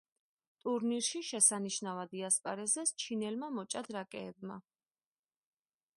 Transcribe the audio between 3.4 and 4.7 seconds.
მოჭადრაკეებმა.